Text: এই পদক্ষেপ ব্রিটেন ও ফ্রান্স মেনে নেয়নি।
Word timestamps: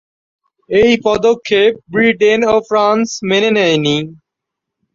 এই 0.69 0.91
পদক্ষেপ 1.05 1.71
ব্রিটেন 1.91 2.39
ও 2.45 2.55
ফ্রান্স 2.67 3.07
মেনে 3.29 3.49
নেয়নি। 3.57 3.97